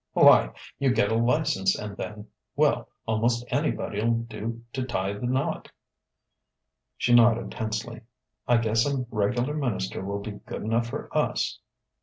"Why, 0.13 0.51
you 0.79 0.91
get 0.91 1.11
a 1.11 1.15
license 1.15 1.77
and 1.77 1.95
then 1.95 2.27
well, 2.55 2.89
almost 3.05 3.45
anybody'll 3.51 4.09
do 4.15 4.63
to 4.73 4.83
tie 4.83 5.13
the 5.13 5.27
knot." 5.27 5.69
She 6.97 7.13
nodded 7.13 7.51
tensely: 7.51 8.01
"I 8.47 8.57
guess 8.57 8.87
a 8.87 9.05
regular 9.11 9.53
minister 9.53 10.03
will 10.03 10.21
be 10.23 10.39
good 10.47 10.63
enough 10.63 10.87
for 10.87 11.15
us." 11.15 11.59